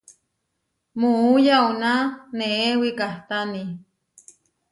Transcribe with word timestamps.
Muú 0.99 1.31
yauná 1.47 1.93
neé 2.37 2.69
wikahtáni. 2.81 3.63